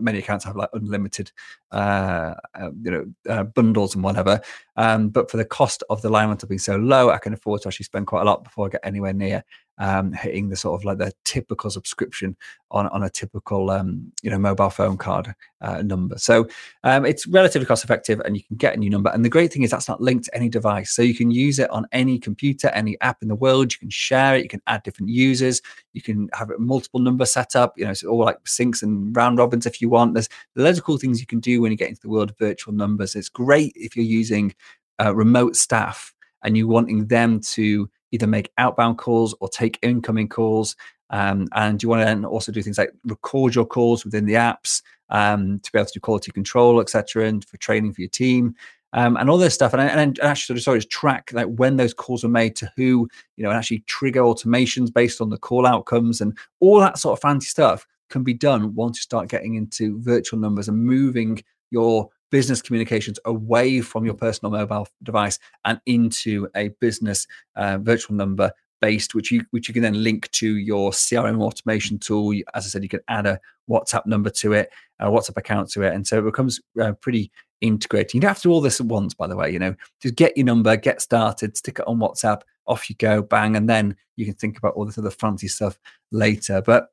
many 0.00 0.18
accounts 0.18 0.44
have 0.44 0.56
like 0.56 0.68
unlimited, 0.72 1.32
uh, 1.72 2.34
uh, 2.54 2.70
you 2.82 2.90
know, 2.90 3.06
uh, 3.28 3.44
bundles 3.44 3.94
and 3.94 4.04
whatever. 4.04 4.40
Um, 4.76 5.08
but 5.08 5.30
for 5.30 5.36
the 5.36 5.44
cost 5.44 5.82
of 5.88 6.02
the 6.02 6.10
line 6.10 6.28
rental 6.28 6.48
being 6.48 6.58
so 6.58 6.76
low, 6.76 7.10
I 7.10 7.18
can 7.18 7.32
afford 7.32 7.62
to 7.62 7.68
actually 7.68 7.84
spend 7.84 8.06
quite 8.06 8.22
a 8.22 8.24
lot 8.24 8.44
before 8.44 8.66
I 8.66 8.70
get 8.70 8.80
anywhere 8.84 9.12
near 9.12 9.44
um, 9.78 10.12
hitting 10.12 10.48
the 10.48 10.56
sort 10.56 10.80
of 10.80 10.84
like 10.84 10.98
the 10.98 11.12
typical 11.24 11.70
subscription 11.70 12.36
on 12.70 12.86
on 12.88 13.02
a 13.02 13.10
typical 13.10 13.70
um, 13.70 14.12
you 14.22 14.30
know 14.30 14.38
mobile 14.38 14.70
phone 14.70 14.96
card 14.96 15.34
uh, 15.60 15.82
number. 15.82 16.18
So 16.18 16.46
um, 16.84 17.04
it's 17.04 17.26
relatively 17.26 17.66
cost 17.66 17.84
effective, 17.84 18.20
and 18.20 18.36
you 18.36 18.42
can 18.42 18.56
get 18.56 18.74
a 18.74 18.78
new 18.78 18.90
number. 18.90 19.10
And 19.10 19.24
the 19.24 19.28
great 19.28 19.52
thing 19.52 19.62
is 19.62 19.70
that's 19.70 19.88
not 19.88 20.00
linked 20.00 20.26
to 20.26 20.34
any 20.34 20.48
device, 20.48 20.90
so 20.92 21.02
you 21.02 21.14
can 21.14 21.30
use 21.30 21.58
it 21.58 21.70
on 21.70 21.86
any 21.92 22.18
computer, 22.18 22.68
any 22.68 23.00
app 23.00 23.22
in 23.22 23.28
the 23.28 23.34
world. 23.34 23.72
You 23.72 23.78
can 23.78 23.90
share 23.90 24.36
it. 24.36 24.42
You 24.42 24.48
can 24.48 24.62
add 24.66 24.82
different 24.82 25.10
users. 25.10 25.60
You 25.92 26.02
can 26.02 26.28
have 26.34 26.50
it 26.50 26.60
multiple 26.60 27.00
number 27.00 27.26
set 27.26 27.56
up. 27.56 27.74
You 27.76 27.84
know, 27.84 27.90
it's 27.90 28.04
all 28.04 28.24
like 28.24 28.42
syncs 28.44 28.82
and 28.82 29.14
round 29.16 29.38
robins 29.38 29.66
if 29.66 29.80
you 29.80 29.88
want. 29.88 30.14
There's 30.14 30.28
loads 30.56 30.78
of 30.78 30.84
cool 30.84 30.98
things 30.98 31.20
you 31.20 31.26
can 31.26 31.40
do 31.40 31.60
when 31.60 31.72
you 31.72 31.78
get 31.78 31.88
into 31.88 32.02
the 32.02 32.08
world 32.08 32.30
of 32.30 32.38
virtual 32.38 32.74
numbers. 32.74 33.16
It's 33.16 33.28
great 33.28 33.72
if 33.76 33.96
you're 33.96 34.04
using 34.04 34.54
uh, 35.00 35.14
remote 35.14 35.56
staff 35.56 36.14
and 36.42 36.56
you're 36.56 36.68
wanting 36.68 37.06
them 37.06 37.40
to 37.40 37.88
either 38.14 38.26
make 38.26 38.52
outbound 38.56 38.96
calls 38.96 39.34
or 39.40 39.48
take 39.48 39.78
incoming 39.82 40.28
calls. 40.28 40.76
Um, 41.10 41.48
and 41.52 41.82
you 41.82 41.88
want 41.88 42.00
to 42.00 42.06
then 42.06 42.24
also 42.24 42.52
do 42.52 42.62
things 42.62 42.78
like 42.78 42.92
record 43.04 43.54
your 43.54 43.66
calls 43.66 44.04
within 44.04 44.24
the 44.24 44.34
apps 44.34 44.82
um, 45.10 45.58
to 45.60 45.72
be 45.72 45.78
able 45.78 45.86
to 45.86 45.92
do 45.92 46.00
quality 46.00 46.32
control, 46.32 46.80
etc., 46.80 47.26
and 47.26 47.44
for 47.44 47.56
training 47.58 47.92
for 47.92 48.00
your 48.00 48.10
team. 48.10 48.54
Um, 48.94 49.16
and 49.16 49.28
all 49.28 49.38
this 49.38 49.54
stuff, 49.54 49.72
and, 49.72 49.82
and, 49.82 50.00
and 50.00 50.20
actually, 50.20 50.60
sorry, 50.60 50.80
track 50.80 51.30
like 51.32 51.48
when 51.48 51.76
those 51.76 51.92
calls 51.92 52.22
were 52.22 52.30
made 52.30 52.54
to 52.56 52.70
who, 52.76 53.08
you 53.36 53.42
know, 53.42 53.50
and 53.50 53.58
actually 53.58 53.80
trigger 53.80 54.22
automations 54.22 54.94
based 54.94 55.20
on 55.20 55.30
the 55.30 55.36
call 55.36 55.66
outcomes 55.66 56.20
and 56.20 56.38
all 56.60 56.78
that 56.78 56.96
sort 56.98 57.18
of 57.18 57.20
fancy 57.20 57.48
stuff 57.48 57.86
can 58.08 58.22
be 58.22 58.34
done 58.34 58.72
once 58.76 58.98
you 58.98 59.02
start 59.02 59.28
getting 59.28 59.56
into 59.56 60.00
virtual 60.00 60.38
numbers 60.38 60.68
and 60.68 60.78
moving 60.78 61.42
your 61.70 62.08
business 62.34 62.60
communications 62.60 63.16
away 63.26 63.80
from 63.80 64.04
your 64.04 64.12
personal 64.12 64.50
mobile 64.50 64.88
device 65.04 65.38
and 65.66 65.80
into 65.86 66.48
a 66.56 66.70
business 66.80 67.28
uh, 67.54 67.78
virtual 67.78 68.16
number 68.16 68.50
based, 68.80 69.14
which 69.14 69.30
you 69.30 69.44
which 69.52 69.68
you 69.68 69.72
can 69.72 69.84
then 69.84 70.02
link 70.02 70.28
to 70.32 70.56
your 70.56 70.90
CRM 70.90 71.40
automation 71.40 71.96
tool. 71.96 72.34
As 72.52 72.66
I 72.66 72.68
said, 72.70 72.82
you 72.82 72.88
can 72.88 73.04
add 73.06 73.26
a 73.26 73.38
WhatsApp 73.70 74.04
number 74.06 74.30
to 74.30 74.52
it, 74.52 74.68
a 74.98 75.06
WhatsApp 75.06 75.36
account 75.36 75.70
to 75.70 75.82
it, 75.82 75.94
and 75.94 76.04
so 76.04 76.18
it 76.18 76.24
becomes 76.24 76.60
uh, 76.82 76.94
pretty 76.94 77.30
integrated. 77.60 78.14
You 78.14 78.20
don't 78.20 78.30
have 78.30 78.38
to 78.38 78.48
do 78.48 78.50
all 78.50 78.60
this 78.60 78.80
at 78.80 78.86
once, 78.86 79.14
by 79.14 79.28
the 79.28 79.36
way. 79.36 79.52
You 79.52 79.60
know, 79.60 79.76
just 80.02 80.16
get 80.16 80.36
your 80.36 80.44
number, 80.44 80.76
get 80.76 81.00
started, 81.00 81.56
stick 81.56 81.78
it 81.78 81.86
on 81.86 81.98
WhatsApp, 81.98 82.40
off 82.66 82.90
you 82.90 82.96
go, 82.96 83.22
bang, 83.22 83.54
and 83.54 83.68
then 83.68 83.94
you 84.16 84.24
can 84.24 84.34
think 84.34 84.58
about 84.58 84.74
all 84.74 84.84
this 84.84 84.98
other 84.98 85.12
fancy 85.12 85.46
stuff 85.46 85.78
later. 86.10 86.60
But 86.60 86.88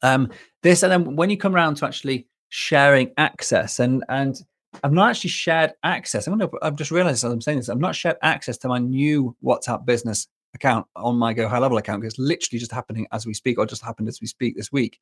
um, 0.00 0.30
this, 0.62 0.82
and 0.82 0.90
then 0.90 1.16
when 1.16 1.28
you 1.28 1.36
come 1.36 1.54
around 1.54 1.74
to 1.74 1.86
actually 1.86 2.28
sharing 2.48 3.12
access, 3.18 3.78
and 3.78 4.02
and 4.08 4.42
I've 4.82 4.92
not 4.92 5.10
actually 5.10 5.30
shared 5.30 5.72
access. 5.82 6.26
I'm 6.26 6.38
gonna, 6.38 6.50
I've 6.62 6.76
just 6.76 6.90
realized 6.90 7.24
as 7.24 7.32
I'm 7.32 7.40
saying 7.40 7.58
this, 7.58 7.68
I've 7.68 7.78
not 7.78 7.94
shared 7.94 8.16
access 8.22 8.58
to 8.58 8.68
my 8.68 8.78
new 8.78 9.36
WhatsApp 9.42 9.86
business 9.86 10.28
account 10.54 10.86
on 10.96 11.16
my 11.16 11.32
Go 11.32 11.48
High 11.48 11.58
Level 11.58 11.78
account 11.78 12.00
because 12.00 12.14
it's 12.14 12.20
literally 12.20 12.58
just 12.58 12.72
happening 12.72 13.06
as 13.12 13.26
we 13.26 13.34
speak, 13.34 13.58
or 13.58 13.66
just 13.66 13.82
happened 13.82 14.08
as 14.08 14.20
we 14.20 14.26
speak 14.26 14.56
this 14.56 14.72
week. 14.72 15.00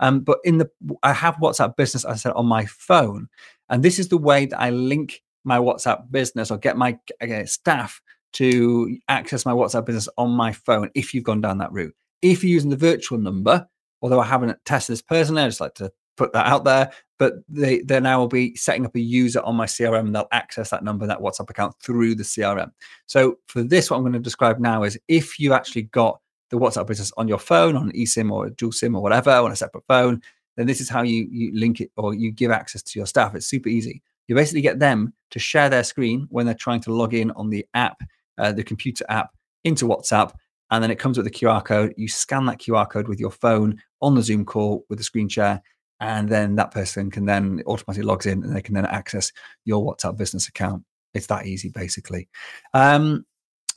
Um, 0.00 0.20
but 0.20 0.38
in 0.44 0.58
the, 0.58 0.70
I 1.02 1.12
have 1.12 1.36
WhatsApp 1.36 1.76
Business, 1.76 2.04
I 2.04 2.14
said 2.14 2.32
on 2.32 2.46
my 2.46 2.66
phone, 2.66 3.28
and 3.68 3.82
this 3.82 3.98
is 3.98 4.08
the 4.08 4.18
way 4.18 4.46
that 4.46 4.60
I 4.60 4.70
link 4.70 5.22
my 5.44 5.58
WhatsApp 5.58 6.10
Business 6.10 6.50
or 6.50 6.58
get 6.58 6.76
my 6.76 6.98
staff 7.44 8.00
to 8.34 8.96
access 9.08 9.44
my 9.44 9.52
WhatsApp 9.52 9.86
Business 9.86 10.08
on 10.16 10.30
my 10.30 10.52
phone. 10.52 10.90
If 10.94 11.14
you've 11.14 11.24
gone 11.24 11.40
down 11.40 11.58
that 11.58 11.72
route, 11.72 11.94
if 12.22 12.44
you're 12.44 12.52
using 12.52 12.70
the 12.70 12.76
virtual 12.76 13.18
number, 13.18 13.66
although 14.00 14.20
I 14.20 14.26
haven't 14.26 14.56
tested 14.64 14.94
this 14.94 15.02
personally, 15.02 15.42
I 15.42 15.48
just 15.48 15.60
like 15.60 15.74
to 15.74 15.92
put 16.16 16.32
that 16.32 16.46
out 16.46 16.64
there. 16.64 16.92
But 17.18 17.34
they 17.48 17.80
they 17.80 18.00
now 18.00 18.18
will 18.18 18.28
be 18.28 18.56
setting 18.56 18.84
up 18.84 18.96
a 18.96 19.00
user 19.00 19.40
on 19.42 19.54
my 19.54 19.66
CRM 19.66 20.00
and 20.00 20.14
they'll 20.14 20.28
access 20.32 20.70
that 20.70 20.82
number, 20.82 21.06
that 21.06 21.20
WhatsApp 21.20 21.50
account 21.50 21.76
through 21.80 22.16
the 22.16 22.24
CRM. 22.24 22.72
So 23.06 23.38
for 23.46 23.62
this, 23.62 23.90
what 23.90 23.96
I'm 23.96 24.02
going 24.02 24.12
to 24.14 24.18
describe 24.18 24.58
now 24.58 24.82
is 24.82 24.98
if 25.08 25.38
you 25.38 25.52
actually 25.52 25.82
got 25.82 26.20
the 26.50 26.58
WhatsApp 26.58 26.86
business 26.86 27.12
on 27.16 27.28
your 27.28 27.38
phone, 27.38 27.76
on 27.76 27.90
an 27.90 27.92
eSIM 27.92 28.30
or 28.30 28.46
a 28.46 28.50
dual 28.50 28.72
SIM 28.72 28.94
or 28.94 29.02
whatever, 29.02 29.30
on 29.30 29.52
a 29.52 29.56
separate 29.56 29.84
phone, 29.86 30.20
then 30.56 30.66
this 30.66 30.80
is 30.80 30.88
how 30.88 31.02
you 31.02 31.28
you 31.30 31.52
link 31.54 31.80
it 31.80 31.90
or 31.96 32.14
you 32.14 32.30
give 32.32 32.50
access 32.50 32.82
to 32.82 32.98
your 32.98 33.06
staff. 33.06 33.34
It's 33.34 33.46
super 33.46 33.68
easy. 33.68 34.02
You 34.28 34.34
basically 34.34 34.60
get 34.60 34.78
them 34.78 35.12
to 35.30 35.38
share 35.38 35.68
their 35.68 35.84
screen 35.84 36.26
when 36.30 36.46
they're 36.46 36.54
trying 36.54 36.80
to 36.82 36.92
log 36.92 37.14
in 37.14 37.30
on 37.32 37.50
the 37.50 37.66
app, 37.74 38.00
uh, 38.38 38.52
the 38.52 38.62
computer 38.62 39.04
app, 39.08 39.30
into 39.64 39.86
WhatsApp, 39.86 40.32
and 40.70 40.82
then 40.82 40.90
it 40.90 40.98
comes 40.98 41.18
with 41.18 41.26
a 41.26 41.30
QR 41.30 41.64
code. 41.64 41.94
You 41.96 42.08
scan 42.08 42.46
that 42.46 42.58
QR 42.58 42.88
code 42.88 43.08
with 43.08 43.20
your 43.20 43.30
phone 43.30 43.80
on 44.00 44.14
the 44.14 44.22
Zoom 44.22 44.44
call 44.44 44.84
with 44.88 44.98
the 44.98 45.04
screen 45.04 45.28
share, 45.28 45.62
and 46.02 46.28
then 46.28 46.56
that 46.56 46.72
person 46.72 47.12
can 47.12 47.26
then 47.26 47.62
automatically 47.64 48.02
logs 48.02 48.26
in 48.26 48.42
and 48.42 48.54
they 48.54 48.60
can 48.60 48.74
then 48.74 48.86
access 48.86 49.30
your 49.64 49.84
WhatsApp 49.86 50.16
business 50.16 50.48
account. 50.48 50.82
It's 51.14 51.28
that 51.28 51.46
easy, 51.46 51.68
basically. 51.68 52.28
Um, 52.74 53.24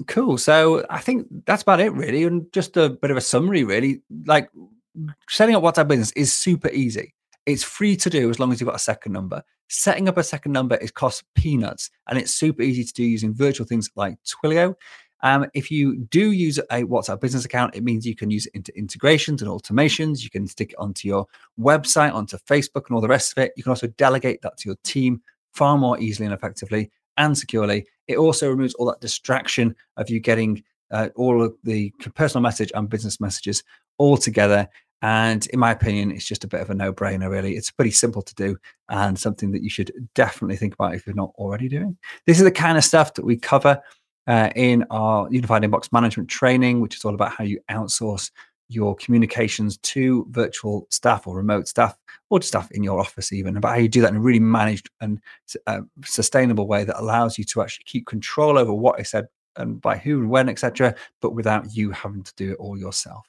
cool. 0.08 0.40
So 0.40 0.84
I 0.90 1.02
think 1.02 1.28
that's 1.46 1.62
about 1.62 1.82
it, 1.82 1.94
really, 1.94 2.24
and 2.24 2.52
just 2.52 2.78
a 2.78 2.90
bit 2.90 3.12
of 3.12 3.18
a 3.18 3.22
summary, 3.22 3.64
really. 3.64 4.02
Like 4.26 4.50
setting 5.30 5.56
up 5.56 5.62
WhatsApp 5.62 5.88
business 5.88 6.12
is 6.14 6.34
super 6.34 6.70
easy. 6.70 7.14
It's 7.46 7.64
free 7.64 7.96
to 7.98 8.10
do 8.10 8.32
as 8.32 8.40
long 8.40 8.52
as 8.52 8.60
you've 8.60 8.70
got 8.70 8.76
a 8.76 8.80
second 8.80 9.12
number. 9.12 9.44
Setting 9.68 10.10
up 10.10 10.18
a 10.18 10.24
second 10.24 10.52
number 10.52 10.78
is 10.78 10.90
cost 10.90 11.24
peanuts, 11.36 11.92
and 12.08 12.18
it's 12.18 12.34
super 12.34 12.64
easy 12.64 12.84
to 12.84 12.94
do 12.94 13.04
using 13.04 13.36
virtual 13.36 13.68
things 13.68 13.92
like 13.96 14.18
Twilio. 14.24 14.74
Um, 15.22 15.46
if 15.54 15.72
you 15.72 15.98
do 15.98 16.32
use 16.32 16.58
a 16.58 16.84
WhatsApp 16.84 17.20
business 17.20 17.46
account, 17.46 17.76
it 17.76 17.84
means 17.84 18.06
you 18.06 18.16
can 18.16 18.30
use 18.30 18.46
it 18.46 18.54
into 18.54 18.78
integrations 18.78 19.42
and 19.42 19.50
automations. 19.50 20.24
You 20.24 20.30
can 20.30 20.48
stick 20.48 20.72
it 20.72 20.78
onto 20.78 21.08
your 21.08 21.26
website, 21.60 22.14
onto 22.14 22.38
Facebook, 22.38 22.88
and 22.88 22.96
all 22.96 23.02
the 23.02 23.08
rest 23.08 23.32
of 23.32 23.44
it. 23.44 23.54
You 23.56 23.64
can 23.64 23.72
also 23.72 23.88
delegate 23.88 24.42
that 24.42 24.58
to 24.58 24.70
your 24.70 24.78
team 24.84 25.22
far 25.54 25.78
more 25.78 26.00
easily 26.00 26.26
and 26.26 26.34
effectively 26.34 26.92
and 27.18 27.38
securely. 27.38 27.88
It 28.08 28.18
also 28.18 28.50
removes 28.50 28.74
all 28.76 28.86
that 28.88 29.02
distraction 29.02 29.76
of 29.98 30.10
you 30.10 30.20
getting 30.20 30.64
uh, 30.92 31.10
all 31.16 31.42
of 31.42 31.56
the 31.64 31.92
personal 32.14 32.42
message 32.42 32.72
and 32.76 32.90
business 32.90 33.20
messages 33.20 33.64
all 33.98 34.18
together. 34.18 34.68
And 35.02 35.46
in 35.48 35.60
my 35.60 35.72
opinion, 35.72 36.12
it's 36.12 36.26
just 36.26 36.44
a 36.44 36.48
bit 36.48 36.62
of 36.62 36.70
a 36.70 36.74
no 36.74 36.94
brainer, 36.94 37.30
really. 37.30 37.56
It's 37.56 37.72
pretty 37.72 37.92
simple 37.92 38.22
to 38.22 38.36
do 38.36 38.58
and 38.90 39.20
something 39.20 39.52
that 39.52 39.64
you 39.64 39.70
should 39.70 39.92
definitely 40.14 40.56
think 40.56 40.74
about 40.74 40.96
if 40.96 41.06
you're 41.06 41.16
not 41.16 41.34
already 41.36 41.68
doing. 41.68 41.98
This 42.26 42.38
is 42.38 42.44
the 42.44 42.52
kind 42.52 42.78
of 42.78 42.84
stuff 42.84 43.14
that 43.16 43.26
we 43.26 43.38
cover 43.38 43.82
uh, 44.28 44.50
in 44.56 44.86
our 44.90 45.28
unified 45.32 45.64
inbox 45.64 45.92
management 45.92 46.30
training, 46.30 46.82
which 46.82 46.96
is 46.96 47.06
all 47.06 47.14
about 47.14 47.32
how 47.32 47.44
you 47.44 47.60
outsource 47.70 48.32
your 48.68 48.96
communications 48.96 49.78
to 49.78 50.26
virtual 50.30 50.88
staff 50.90 51.28
or 51.28 51.36
remote 51.36 51.68
staff 51.68 51.96
or 52.30 52.42
staff 52.42 52.72
in 52.72 52.82
your 52.84 53.00
office 53.00 53.32
even 53.32 53.56
about 53.58 53.74
how 53.74 53.78
you 53.78 53.88
do 53.88 54.02
that 54.02 54.10
in 54.10 54.16
a 54.16 54.20
really 54.20 54.40
managed 54.40 54.90
and 55.02 55.22
uh, 55.68 55.82
sustainable 56.04 56.66
way 56.68 56.84
that 56.84 57.00
allows 57.00 57.38
you 57.38 57.44
to 57.44 57.62
actually 57.62 57.84
keep 57.86 58.08
control 58.08 58.58
over 58.58 58.74
what 58.74 59.00
is 59.00 59.10
said 59.10 59.28
and 59.58 59.80
by 59.82 59.96
who 59.96 60.20
and 60.20 60.30
when 60.30 60.50
etc 60.50 60.94
but 61.22 61.34
without 61.34 61.74
you 61.76 61.92
having 61.92 62.24
to 62.24 62.34
do 62.36 62.54
it 62.54 62.58
all 62.58 62.76
yourself. 62.78 63.28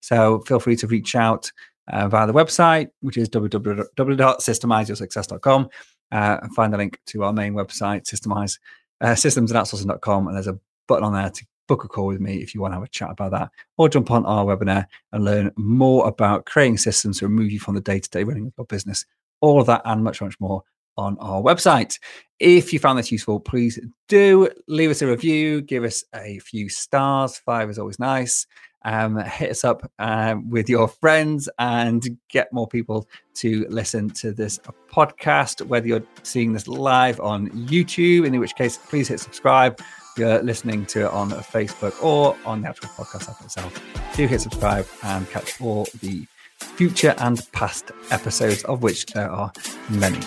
So 0.00 0.40
feel 0.40 0.60
free 0.60 0.76
to 0.76 0.86
reach 0.86 1.14
out 1.14 1.52
uh, 1.92 2.08
via 2.08 2.26
the 2.26 2.32
website 2.32 2.88
which 3.00 3.18
is 3.18 3.28
www.systemizeyoursuccess.com 3.28 5.68
uh, 6.10 6.38
and 6.42 6.54
find 6.54 6.72
the 6.72 6.78
link 6.78 6.98
to 7.06 7.24
our 7.24 7.34
main 7.34 7.52
website 7.52 8.04
systemize 8.04 8.58
uh, 9.00 9.14
systems 9.14 9.50
and 9.50 9.60
outsourcing.com. 9.60 10.26
And 10.26 10.36
there's 10.36 10.46
a 10.46 10.58
button 10.86 11.04
on 11.04 11.12
there 11.12 11.30
to 11.30 11.46
book 11.68 11.84
a 11.84 11.88
call 11.88 12.06
with 12.06 12.20
me 12.20 12.36
if 12.36 12.54
you 12.54 12.60
want 12.60 12.72
to 12.72 12.76
have 12.76 12.84
a 12.84 12.88
chat 12.88 13.10
about 13.10 13.30
that, 13.32 13.50
or 13.76 13.88
jump 13.88 14.10
on 14.10 14.24
our 14.26 14.44
webinar 14.44 14.86
and 15.12 15.24
learn 15.24 15.50
more 15.56 16.08
about 16.08 16.46
creating 16.46 16.78
systems 16.78 17.18
to 17.18 17.26
remove 17.26 17.52
you 17.52 17.60
from 17.60 17.74
the 17.74 17.80
day 17.80 18.00
to 18.00 18.10
day 18.10 18.24
running 18.24 18.46
of 18.46 18.52
your 18.56 18.66
business. 18.66 19.04
All 19.40 19.60
of 19.60 19.66
that 19.66 19.82
and 19.84 20.02
much, 20.02 20.20
much 20.20 20.38
more 20.40 20.62
on 20.96 21.16
our 21.20 21.40
website. 21.40 21.98
If 22.40 22.72
you 22.72 22.78
found 22.78 22.98
this 22.98 23.12
useful, 23.12 23.38
please 23.38 23.78
do 24.08 24.48
leave 24.66 24.90
us 24.90 25.02
a 25.02 25.06
review, 25.06 25.62
give 25.62 25.84
us 25.84 26.02
a 26.14 26.40
few 26.40 26.68
stars. 26.68 27.38
Five 27.38 27.70
is 27.70 27.78
always 27.78 27.98
nice. 27.98 28.46
Um, 28.88 29.18
hit 29.18 29.50
us 29.50 29.64
up 29.64 29.90
um, 29.98 30.48
with 30.48 30.70
your 30.70 30.88
friends 30.88 31.46
and 31.58 32.18
get 32.30 32.50
more 32.54 32.66
people 32.66 33.06
to 33.34 33.66
listen 33.68 34.08
to 34.10 34.32
this 34.32 34.58
podcast, 34.90 35.60
whether 35.66 35.86
you're 35.86 36.02
seeing 36.22 36.54
this 36.54 36.66
live 36.66 37.20
on 37.20 37.50
YouTube, 37.50 38.26
in 38.26 38.40
which 38.40 38.54
case, 38.54 38.78
please 38.78 39.06
hit 39.08 39.20
subscribe. 39.20 39.78
You're 40.16 40.42
listening 40.42 40.86
to 40.86 41.04
it 41.04 41.12
on 41.12 41.28
Facebook 41.32 42.02
or 42.02 42.34
on 42.46 42.62
the 42.62 42.68
actual 42.70 42.88
podcast 42.88 43.28
app 43.28 43.44
itself, 43.44 43.78
do 44.16 44.26
hit 44.26 44.40
subscribe 44.40 44.86
and 45.02 45.28
catch 45.28 45.60
all 45.60 45.86
the 46.00 46.26
future 46.58 47.14
and 47.18 47.46
past 47.52 47.92
episodes, 48.10 48.64
of 48.64 48.82
which 48.82 49.04
there 49.06 49.30
are 49.30 49.52
many. 49.90 50.20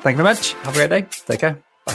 Thank 0.00 0.16
you 0.16 0.22
very 0.22 0.34
much. 0.34 0.54
Have 0.54 0.74
a 0.76 0.78
great 0.78 0.90
day. 0.90 1.06
Take 1.26 1.40
care. 1.40 1.62
Bye. 1.84 1.94